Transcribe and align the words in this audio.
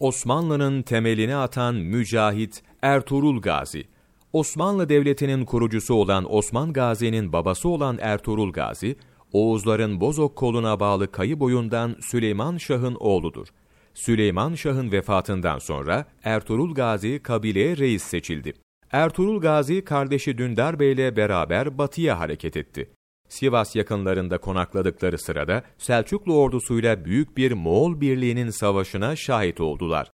Osmanlı'nın 0.00 0.82
temelini 0.82 1.36
atan 1.36 1.74
mücahit 1.74 2.62
Ertuğrul 2.82 3.40
Gazi. 3.40 3.84
Osmanlı 4.32 4.88
Devleti'nin 4.88 5.44
kurucusu 5.44 5.94
olan 5.94 6.34
Osman 6.34 6.72
Gazi'nin 6.72 7.32
babası 7.32 7.68
olan 7.68 7.98
Ertuğrul 8.00 8.52
Gazi, 8.52 8.96
Oğuzların 9.32 10.00
Bozok 10.00 10.36
koluna 10.36 10.80
bağlı 10.80 11.12
kayı 11.12 11.40
boyundan 11.40 11.96
Süleyman 12.00 12.56
Şah'ın 12.56 12.96
oğludur. 13.00 13.46
Süleyman 13.94 14.54
Şah'ın 14.54 14.92
vefatından 14.92 15.58
sonra 15.58 16.04
Ertuğrul 16.24 16.74
Gazi 16.74 17.20
kabileye 17.22 17.76
reis 17.76 18.02
seçildi. 18.02 18.52
Ertuğrul 18.92 19.40
Gazi 19.40 19.84
kardeşi 19.84 20.38
Dündar 20.38 20.80
Bey 20.80 20.92
ile 20.92 21.16
beraber 21.16 21.78
batıya 21.78 22.18
hareket 22.18 22.56
etti. 22.56 22.90
Sivas 23.30 23.76
yakınlarında 23.76 24.38
konakladıkları 24.38 25.18
sırada 25.18 25.62
Selçuklu 25.78 26.38
ordusuyla 26.38 27.04
büyük 27.04 27.36
bir 27.36 27.52
Moğol 27.52 28.00
birliğinin 28.00 28.50
savaşına 28.50 29.16
şahit 29.16 29.60
oldular. 29.60 30.10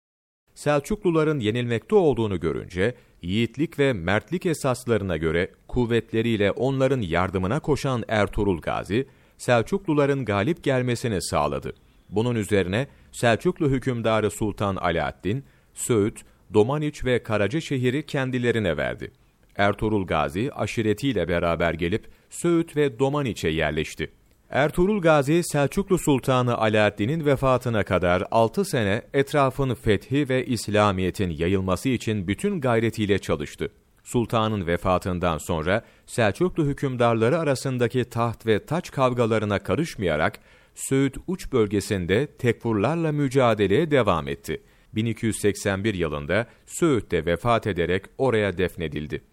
Selçukluların 0.55 1.41
yenilmekte 1.41 1.95
olduğunu 1.95 2.41
görünce, 2.41 2.95
yiğitlik 3.23 3.79
ve 3.79 3.93
mertlik 3.93 4.47
esaslarına 4.47 5.17
göre 5.17 5.51
kuvvetleriyle 5.69 6.51
onların 6.51 7.01
yardımına 7.01 7.61
koşan 7.61 8.05
Ertuğrul 8.09 8.61
Gazi, 8.61 9.07
Selçukluların 9.39 10.25
galip 10.25 10.65
gelmesini 10.65 11.23
sağladı. 11.23 11.75
Bunun 12.11 12.35
üzerine 12.35 12.87
Selçuklu 13.13 13.71
hükümdarı 13.71 14.31
Sultan 14.31 14.77
Alaaddin, 14.77 15.45
Söğüt, 15.75 16.21
Domaniç 16.55 17.05
ve 17.05 17.23
Karacaşehir'i 17.23 18.07
kendilerine 18.07 18.77
verdi. 18.77 19.13
Ertuğrul 19.57 20.07
Gazi 20.07 20.53
aşiretiyle 20.53 21.29
beraber 21.29 21.75
gelip 21.75 22.07
Söğüt 22.35 22.77
ve 22.77 22.99
Domaniç'e 22.99 23.49
yerleşti. 23.49 24.11
Ertuğrul 24.51 25.01
Gazi 25.01 25.43
Selçuklu 25.45 25.99
Sultanı 25.99 26.59
Alaaddin'in 26.59 27.25
vefatına 27.25 27.83
kadar 27.83 28.25
6 28.31 28.65
sene 28.65 29.03
etrafın 29.15 29.75
fethi 29.75 30.29
ve 30.29 30.47
İslamiyet'in 30.47 31.31
yayılması 31.31 31.89
için 31.89 32.29
bütün 32.29 32.61
gayretiyle 32.61 33.19
çalıştı. 33.19 33.69
Sultanın 34.05 34.67
vefatından 34.67 35.39
sonra 35.39 35.85
Selçuklu 36.07 36.67
hükümdarları 36.67 37.39
arasındaki 37.39 38.05
taht 38.05 38.47
ve 38.47 38.67
taç 38.67 38.91
kavgalarına 38.91 39.59
karışmayarak 39.59 40.41
Söğüt 40.75 41.17
uç 41.27 41.53
bölgesinde 41.53 42.27
tekfurlarla 42.27 43.13
mücadeleye 43.13 43.91
devam 43.91 44.29
etti. 44.29 44.63
1281 44.95 45.95
yılında 45.95 46.47
Söğüt'te 46.67 47.27
vefat 47.27 47.67
ederek 47.67 48.05
oraya 48.19 48.59
defnedildi. 48.59 49.25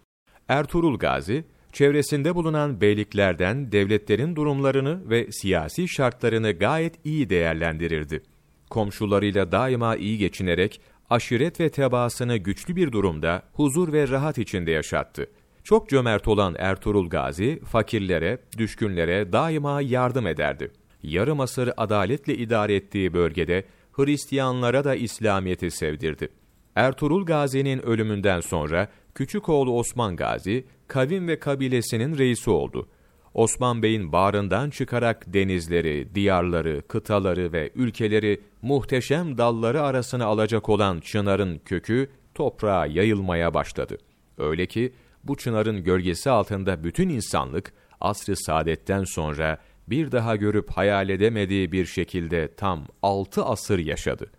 Ertuğrul 0.48 0.98
Gazi, 0.98 1.44
çevresinde 1.72 2.34
bulunan 2.34 2.80
beyliklerden 2.80 3.72
devletlerin 3.72 4.36
durumlarını 4.36 5.10
ve 5.10 5.32
siyasi 5.32 5.88
şartlarını 5.88 6.52
gayet 6.52 6.94
iyi 7.04 7.30
değerlendirirdi. 7.30 8.22
Komşularıyla 8.70 9.52
daima 9.52 9.96
iyi 9.96 10.18
geçinerek 10.18 10.80
aşiret 11.10 11.60
ve 11.60 11.68
tebaasını 11.68 12.36
güçlü 12.36 12.76
bir 12.76 12.92
durumda 12.92 13.42
huzur 13.52 13.92
ve 13.92 14.08
rahat 14.08 14.38
içinde 14.38 14.70
yaşattı. 14.70 15.26
Çok 15.64 15.88
cömert 15.88 16.28
olan 16.28 16.54
Ertuğrul 16.58 17.08
Gazi, 17.08 17.60
fakirlere, 17.60 18.38
düşkünlere 18.58 19.32
daima 19.32 19.80
yardım 19.80 20.26
ederdi. 20.26 20.70
Yarım 21.02 21.40
asır 21.40 21.70
adaletle 21.76 22.34
idare 22.34 22.74
ettiği 22.74 23.14
bölgede 23.14 23.64
Hristiyanlara 23.92 24.84
da 24.84 24.94
İslamiyet'i 24.94 25.70
sevdirdi. 25.70 26.28
Ertuğrul 26.74 27.26
Gazi'nin 27.26 27.78
ölümünden 27.78 28.40
sonra 28.40 28.88
küçük 29.14 29.48
oğlu 29.48 29.78
Osman 29.78 30.16
Gazi, 30.16 30.64
kavim 30.88 31.28
ve 31.28 31.38
kabilesinin 31.38 32.18
reisi 32.18 32.50
oldu. 32.50 32.88
Osman 33.34 33.82
Bey'in 33.82 34.12
bağrından 34.12 34.70
çıkarak 34.70 35.34
denizleri, 35.34 36.14
diyarları, 36.14 36.82
kıtaları 36.88 37.52
ve 37.52 37.70
ülkeleri 37.74 38.40
muhteşem 38.62 39.38
dalları 39.38 39.82
arasına 39.82 40.24
alacak 40.24 40.68
olan 40.68 41.00
çınarın 41.00 41.58
kökü 41.58 42.10
toprağa 42.34 42.86
yayılmaya 42.86 43.54
başladı. 43.54 43.98
Öyle 44.38 44.66
ki 44.66 44.92
bu 45.24 45.36
çınarın 45.36 45.84
gölgesi 45.84 46.30
altında 46.30 46.84
bütün 46.84 47.08
insanlık 47.08 47.72
asr-ı 48.00 48.36
saadetten 48.36 49.04
sonra 49.04 49.58
bir 49.88 50.12
daha 50.12 50.36
görüp 50.36 50.70
hayal 50.70 51.08
edemediği 51.08 51.72
bir 51.72 51.86
şekilde 51.86 52.54
tam 52.54 52.86
altı 53.02 53.44
asır 53.44 53.78
yaşadı. 53.78 54.30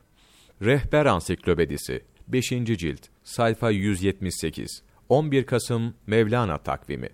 Rehber 0.62 1.06
Ansiklopedisi 1.06 2.03
5. 2.28 2.50
cilt 2.50 3.12
sayfa 3.23 3.72
178 3.72 4.84
11 5.09 5.45
Kasım 5.45 5.94
Mevlana 6.07 6.57
takvimi 6.57 7.09